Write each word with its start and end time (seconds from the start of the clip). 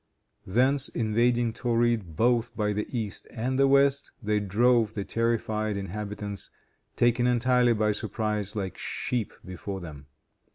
Thence 0.47 0.89
invading 0.89 1.53
Tauride, 1.53 2.15
both 2.15 2.55
by 2.57 2.73
the 2.73 2.87
east 2.89 3.27
and 3.29 3.59
the 3.59 3.67
west, 3.67 4.09
they 4.19 4.39
drove 4.39 4.95
the 4.95 5.03
terrified 5.05 5.77
inhabitants, 5.77 6.49
taken 6.95 7.27
entirely 7.27 7.73
by 7.73 7.91
surprise, 7.91 8.55
like 8.55 8.79
sheep 8.79 9.31
before 9.45 9.79
them. 9.79 10.07